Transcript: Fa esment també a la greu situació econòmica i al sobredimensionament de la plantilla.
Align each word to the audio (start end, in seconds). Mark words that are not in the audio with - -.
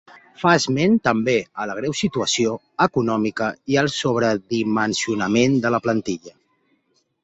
Fa 0.43 0.53
esment 0.59 0.95
també 1.07 1.35
a 1.65 1.67
la 1.73 1.75
greu 1.81 1.93
situació 1.99 2.57
econòmica 2.87 3.53
i 3.75 3.81
al 3.85 3.93
sobredimensionament 4.01 5.63
de 5.67 5.77
la 5.79 5.87
plantilla. 5.89 6.39